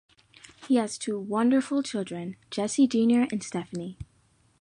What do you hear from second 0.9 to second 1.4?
two